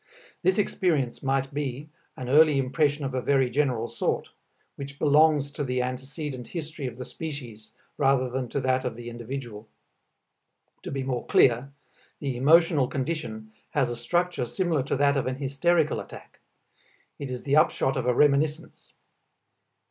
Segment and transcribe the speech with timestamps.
[0.41, 4.29] This experience might be an early impression of a very general sort,
[4.75, 9.11] which belongs to the antecedent history of the species rather than to that of the
[9.11, 9.67] individual.
[10.81, 11.71] To be more clear:
[12.19, 16.39] the emotional condition has a structure similar to that of an hysterical attack;
[17.19, 18.93] it is the upshot of a reminiscence.